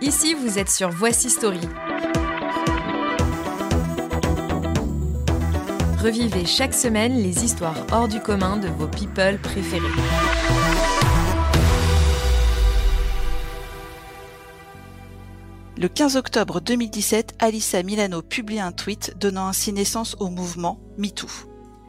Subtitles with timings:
[0.00, 1.58] Ici, vous êtes sur Voici Story.
[6.00, 9.88] Revivez chaque semaine les histoires hors du commun de vos people préférés.
[15.76, 21.26] Le 15 octobre 2017, Alissa Milano publie un tweet donnant ainsi naissance au mouvement MeToo.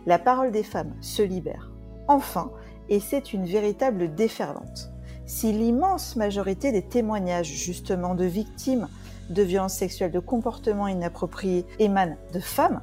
[0.08, 1.70] La parole des femmes se libère.
[2.08, 2.50] Enfin,
[2.90, 4.90] et c'est une véritable déferlante.
[5.30, 8.88] Si l'immense majorité des témoignages justement de victimes
[9.30, 12.82] de violences sexuelles, de comportements inappropriés émanent de femmes,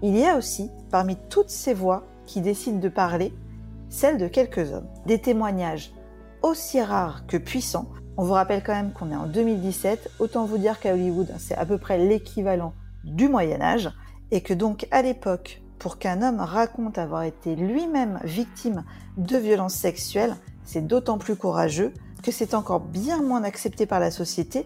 [0.00, 3.34] il y a aussi, parmi toutes ces voix qui décident de parler,
[3.90, 4.88] celles de quelques hommes.
[5.04, 5.92] Des témoignages
[6.40, 7.90] aussi rares que puissants.
[8.16, 11.54] On vous rappelle quand même qu'on est en 2017, autant vous dire qu'à Hollywood, c'est
[11.54, 12.72] à peu près l'équivalent
[13.04, 13.92] du Moyen Âge,
[14.30, 18.84] et que donc à l'époque, pour qu'un homme raconte avoir été lui-même victime
[19.18, 21.92] de violences sexuelles, c'est d'autant plus courageux
[22.22, 24.64] que c'est encore bien moins accepté par la société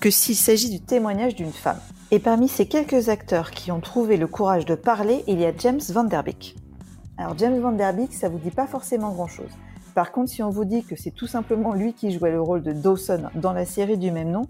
[0.00, 1.78] que s'il s'agit du témoignage d'une femme.
[2.10, 5.52] Et parmi ces quelques acteurs qui ont trouvé le courage de parler, il y a
[5.56, 6.56] James Van Der Beek.
[7.16, 9.50] Alors James Van Der Beek, ça vous dit pas forcément grand-chose.
[9.94, 12.62] Par contre, si on vous dit que c'est tout simplement lui qui jouait le rôle
[12.62, 14.46] de Dawson dans la série du même nom,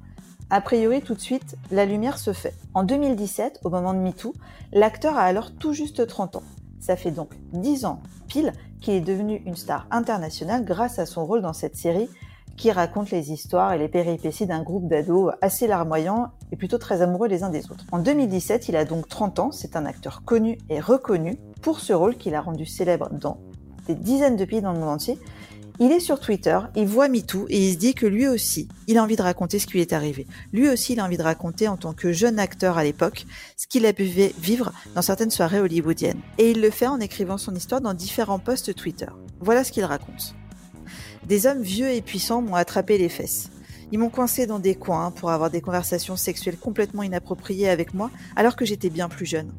[0.51, 2.55] a priori, tout de suite, la lumière se fait.
[2.75, 4.35] En 2017, au moment de MeToo,
[4.73, 6.43] l'acteur a alors tout juste 30 ans.
[6.79, 8.53] Ça fait donc 10 ans pile
[8.83, 12.11] qu'il est devenu une star internationale grâce à son rôle dans cette série
[12.57, 17.01] qui raconte les histoires et les péripéties d'un groupe d'ados assez larmoyants et plutôt très
[17.01, 17.87] amoureux les uns des autres.
[17.93, 21.95] En 2017, il a donc 30 ans, c'est un acteur connu et reconnu pour ce
[21.95, 23.39] rôle qu'il a rendu célèbre dans
[23.87, 25.19] des dizaines de pays dans le monde entier
[25.81, 28.99] il est sur Twitter, il voit MeToo et il se dit que lui aussi, il
[28.99, 30.27] a envie de raconter ce qui lui est arrivé.
[30.53, 33.25] Lui aussi, il a envie de raconter en tant que jeune acteur à l'époque
[33.57, 36.21] ce qu'il a pu vivre dans certaines soirées hollywoodiennes.
[36.39, 39.09] Et il le fait en écrivant son histoire dans différents posts Twitter.
[39.41, 40.35] Voilà ce qu'il raconte.
[41.27, 43.51] Des hommes vieux et puissants m'ont attrapé les fesses.
[43.93, 48.11] Ils m'ont coincé dans des coins pour avoir des conversations sexuelles complètement inappropriées avec moi
[48.37, 49.53] alors que j'étais bien plus jeune.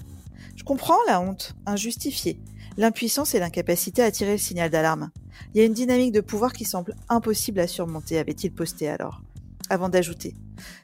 [0.55, 2.39] Je comprends la honte, injustifiée,
[2.77, 5.11] l'impuissance et l'incapacité à tirer le signal d'alarme.
[5.53, 9.21] Il y a une dynamique de pouvoir qui semble impossible à surmonter, avait-il posté alors.
[9.69, 10.35] Avant d'ajouter,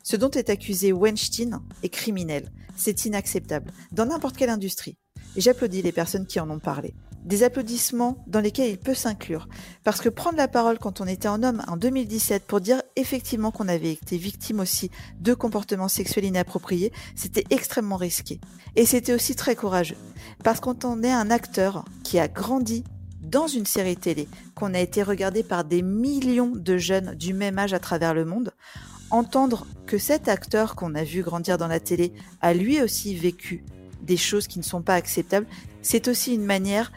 [0.03, 2.51] ce dont est accusé Weinstein est criminel.
[2.75, 4.97] C'est inacceptable, dans n'importe quelle industrie.
[5.35, 6.94] J'applaudis les personnes qui en ont parlé.
[7.24, 9.47] Des applaudissements dans lesquels il peut s'inclure.
[9.84, 13.52] Parce que prendre la parole quand on était un homme en 2017 pour dire effectivement
[13.52, 18.40] qu'on avait été victime aussi de comportements sexuels inappropriés, c'était extrêmement risqué.
[18.75, 19.97] Et c'était aussi très courageux.
[20.44, 22.84] Parce qu'on on est un acteur qui a grandi
[23.22, 27.59] dans une série télé, qu'on a été regardé par des millions de jeunes du même
[27.59, 28.53] âge à travers le monde,
[29.12, 33.66] entendre que cet acteur qu'on a vu grandir dans la télé a lui aussi vécu
[34.02, 35.48] des choses qui ne sont pas acceptables,
[35.82, 36.92] c'est aussi une manière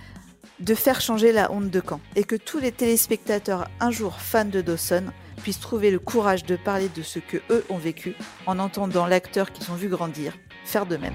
[0.61, 4.45] de faire changer la honte de camp et que tous les téléspectateurs un jour fans
[4.45, 5.05] de Dawson
[5.43, 8.15] puissent trouver le courage de parler de ce que eux ont vécu
[8.47, 11.15] en entendant l'acteur qu'ils ont vu grandir faire de même.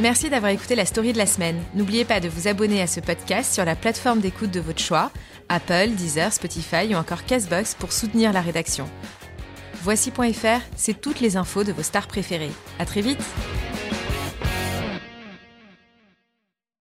[0.00, 1.60] Merci d'avoir écouté la story de la semaine.
[1.74, 5.10] N'oubliez pas de vous abonner à ce podcast sur la plateforme d'écoute de votre choix,
[5.50, 8.88] Apple, Deezer, Spotify ou encore Castbox pour soutenir la rédaction.
[9.82, 12.52] Voici.fr, c'est toutes les infos de vos stars préférées.
[12.78, 13.22] À très vite!